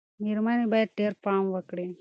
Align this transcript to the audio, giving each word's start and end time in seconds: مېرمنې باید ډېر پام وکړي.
مېرمنې 0.23 0.65
باید 0.73 0.89
ډېر 0.99 1.13
پام 1.23 1.43
وکړي. 1.53 1.87